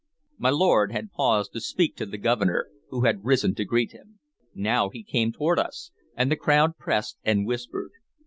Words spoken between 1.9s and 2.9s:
to the Governor,